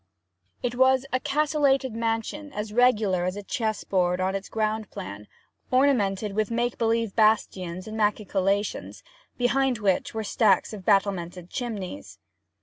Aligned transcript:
It 0.63 0.73
was 0.73 1.05
a 1.13 1.19
castellated 1.19 1.93
mansion 1.93 2.51
as 2.53 2.73
regular 2.73 3.23
as 3.23 3.35
a 3.35 3.43
chessboard 3.43 4.19
on 4.19 4.33
its 4.33 4.49
ground 4.49 4.89
plan, 4.89 5.27
ornamented 5.69 6.33
with 6.33 6.49
make 6.49 6.79
believe 6.79 7.15
bastions 7.15 7.87
and 7.87 7.95
machicolations, 7.99 9.03
behind 9.37 9.77
which 9.77 10.15
were 10.15 10.23
stacks 10.23 10.73
of 10.73 10.83
battlemented 10.85 11.51
chimneys. 11.51 12.17